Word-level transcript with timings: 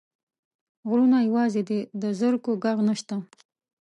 غرونه 0.89 1.17
یوازي 1.27 1.61
دي، 1.69 1.79
د 2.01 2.03
زرکو 2.19 2.51
ږغ 2.61 2.77
نشته 2.89 3.15